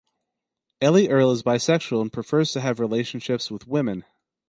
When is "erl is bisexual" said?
1.09-2.01